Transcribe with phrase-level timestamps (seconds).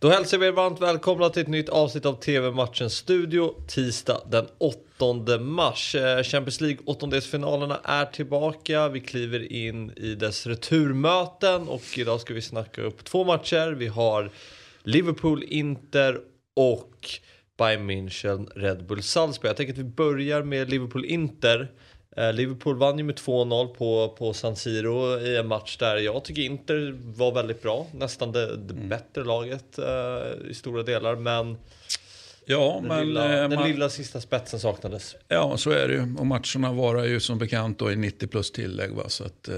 [0.00, 4.46] Då hälsar vi er varmt välkomna till ett nytt avsnitt av TV-matchens studio tisdag den
[4.58, 5.94] 8 mars.
[5.94, 8.88] Eh, Champions League åttondelsfinalerna är tillbaka.
[8.88, 13.70] Vi kliver in i dess returmöten och idag ska vi snacka upp två matcher.
[13.70, 14.30] Vi har
[14.82, 16.20] Liverpool, Inter
[16.56, 17.08] och
[17.58, 19.48] Bayern München, Red Bull Salzburg.
[19.48, 21.70] Jag tänker att vi börjar med Liverpool, Inter.
[22.16, 26.42] Liverpool vann ju med 2-0 på, på San Siro i en match där jag tycker
[26.42, 27.86] Inter var väldigt bra.
[27.94, 28.88] Nästan det, det mm.
[28.88, 31.16] bättre laget uh, i stora delar.
[31.16, 31.56] Men
[32.50, 35.16] Ja, den, men, lilla, eh, den man, lilla sista spetsen saknades.
[35.28, 36.16] Ja, så är det ju.
[36.18, 38.90] Och matcherna varar ju som bekant då i 90 plus tillägg.
[38.90, 39.08] Va?
[39.08, 39.54] Så att, eh,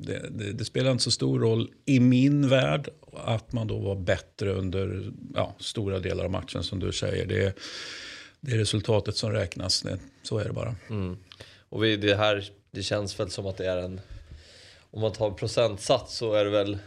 [0.00, 3.96] det, det, det, spelar inte så stor roll i min värld att man då var
[3.96, 7.26] bättre under ja, stora delar av matchen som du säger.
[7.26, 7.58] Det,
[8.40, 9.84] det är resultatet som räknas.
[10.22, 10.74] Så är det bara.
[10.90, 11.16] Mm.
[11.68, 14.00] Och vi, det här, det känns väl som att det är en...
[14.90, 16.78] Om man tar procentsats så är det väl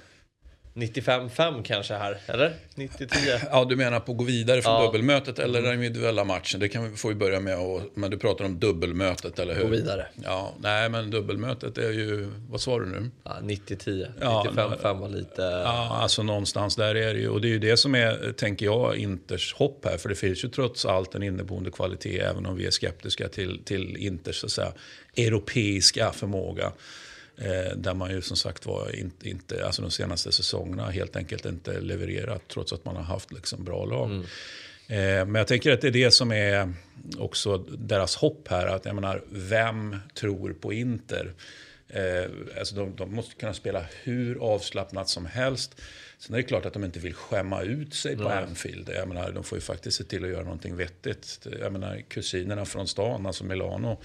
[0.82, 2.54] 95-5 kanske här, eller?
[2.76, 3.40] 90-10?
[3.52, 4.86] Ja, du menar på att gå vidare från ja.
[4.86, 6.60] dubbelmötet eller den individuella matchen?
[6.60, 7.60] Det kan vi, får vi börja med.
[7.60, 9.62] Och, men du pratar om dubbelmötet, eller hur?
[9.62, 10.08] Gå vidare.
[10.24, 13.10] Ja, nej men dubbelmötet är ju, vad sa du nu?
[13.24, 14.08] Ja, 90-10.
[14.22, 15.42] Ja, 95-5 var lite...
[15.42, 17.30] Ja, alltså någonstans där är det ju.
[17.30, 19.98] Och det är ju det som är, tänker jag, Inters hopp här.
[19.98, 23.60] För det finns ju trots allt en inneboende kvalitet, även om vi är skeptiska till,
[23.66, 24.72] till Inters, så att säga,
[25.18, 26.72] europeiska förmåga.
[27.42, 31.46] Eh, där man ju som sagt var inte, inte, alltså de senaste säsongerna helt enkelt
[31.46, 34.12] inte levererat trots att man har haft liksom bra lag.
[34.12, 34.22] Mm.
[34.88, 36.74] Eh, men jag tänker att det är det som är
[37.18, 38.68] också deras hopp här.
[38.68, 41.34] Att jag menar, vem tror på Inter?
[41.88, 45.82] Eh, alltså de, de, måste kunna spela hur avslappnat som helst.
[46.18, 48.44] Sen är det klart att de inte vill skämma ut sig på mm.
[48.44, 48.90] Anfield.
[48.90, 51.48] Jag menar, de får ju faktiskt se till att göra någonting vettigt.
[51.60, 53.98] Jag menar, kusinerna från stan, alltså Milano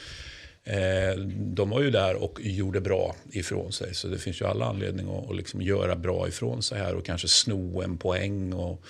[0.64, 3.94] Eh, de var ju där och gjorde bra ifrån sig.
[3.94, 7.04] Så det finns ju alla anledning att, att liksom göra bra ifrån sig här och
[7.04, 8.52] kanske sno en poäng.
[8.52, 8.84] Och,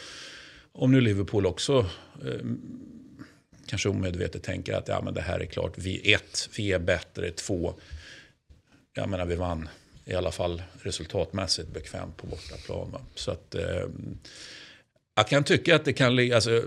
[0.72, 1.86] om nu Liverpool också
[2.24, 2.46] eh,
[3.66, 7.30] kanske omedvetet tänker att ja, men det här är klart, vi ett, vi är bättre,
[7.30, 7.74] två,
[8.94, 9.68] jag menar vi vann
[10.04, 12.90] i alla fall resultatmässigt bekvämt på bortaplan.
[12.90, 13.00] Va?
[13.14, 13.88] Så att, eh,
[15.14, 16.62] jag kan tycka att det kan ligga, alltså,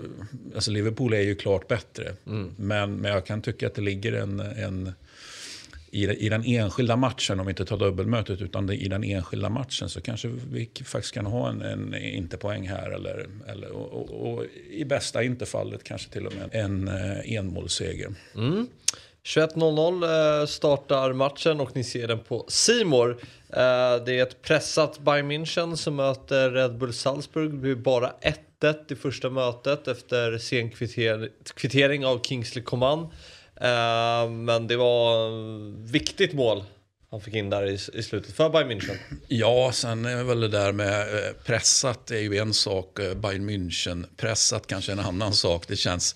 [0.55, 2.13] alltså Liverpool är ju klart bättre.
[2.27, 2.53] Mm.
[2.57, 4.93] Men, men jag kan tycka att det ligger en, en
[5.91, 9.89] i, i den enskilda matchen, om vi inte tar dubbelmötet, utan i den enskilda matchen
[9.89, 12.91] så kanske vi faktiskt kan ha en, en inte-poäng här.
[12.91, 18.13] Eller, eller, och, och, och, i bästa inte-fallet kanske till och med en eh, enmålsseger.
[18.35, 18.67] Mm.
[19.27, 23.09] 21.00 eh, startar matchen och ni ser den på Simor.
[23.49, 27.51] Eh, det är ett pressat Bayern München som möter Red Bull Salzburg.
[27.51, 28.13] Det blir bara
[28.61, 30.69] 1-1 i första mötet efter sen
[31.55, 32.99] kvittering av Kingsley Coman.
[33.61, 35.29] Eh, men det var
[35.91, 36.63] viktigt mål
[37.11, 38.97] han fick in där i, i slutet för Bayern München.
[39.27, 41.07] Ja, sen är väl det där med
[41.45, 42.99] pressat är ju en sak.
[43.15, 45.67] Bayern München pressat kanske en annan sak.
[45.67, 46.15] Det känns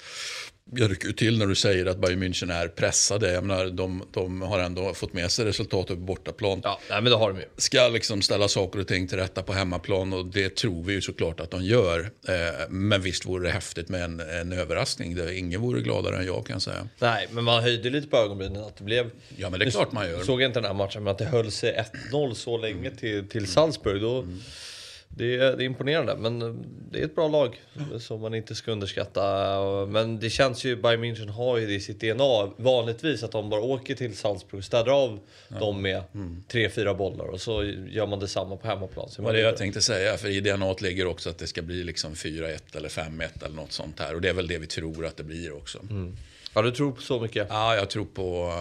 [0.76, 3.32] jag rycker till när du säger att Bayern München är pressade.
[3.34, 6.62] Jag menar, de, de har ändå fått med sig resultatet på bortaplan.
[6.64, 7.46] Ja, nej, men det har de ju.
[7.58, 11.02] Ska liksom ställa saker och ting till rätta på hemmaplan och det tror vi ju
[11.02, 12.00] såklart att de gör.
[12.28, 12.36] Eh,
[12.70, 15.16] men visst vore det häftigt med en, en överraskning.
[15.16, 16.88] Det, ingen vore gladare än jag kan säga.
[17.00, 19.12] Nej, men man höjde lite på ögonbrynen att det blev...
[19.38, 20.24] Ja, men det är klart man gör.
[20.24, 23.48] Såg inte den här matchen, men att det höll sig 1-0 så länge till, till
[23.48, 24.02] Salzburg.
[24.02, 24.20] Då...
[24.20, 24.42] Mm.
[25.18, 26.54] Det är, det är imponerande, men eh,
[26.92, 27.62] det är ett bra lag
[28.00, 29.86] som man inte ska underskatta.
[29.86, 33.50] Men det känns ju, Bayern München har ju det i sitt DNA vanligtvis att de
[33.50, 35.60] bara åker till Salzburg och städar av ja.
[35.60, 36.44] dem med mm.
[36.48, 39.10] tre, fyra bollar och så gör man detsamma på hemmaplan.
[39.16, 41.84] det var det jag tänkte säga, för i DNA ligger också att det ska bli
[41.84, 44.16] liksom 4-1 eller 5-1 eller något sånt här.
[44.16, 45.80] Och det är väl det vi tror att det blir också.
[45.90, 46.18] Mm.
[46.54, 47.48] Ja, du tror på så mycket?
[47.50, 48.52] Ja, jag tror på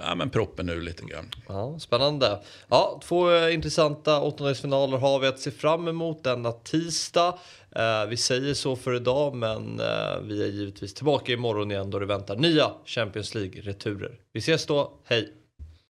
[0.00, 1.30] ja, men proppen ur lite grann.
[1.48, 2.38] Ja, spännande.
[2.68, 7.38] Ja, två eh, intressanta åttondelsfinaler har vi att se fram emot denna tisdag.
[7.76, 11.98] Eh, vi säger så för idag, men eh, vi är givetvis tillbaka imorgon igen då
[11.98, 14.20] det väntar nya Champions League-returer.
[14.32, 15.32] Vi ses då, hej!